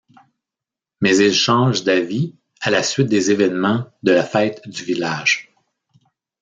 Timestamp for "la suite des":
2.71-3.29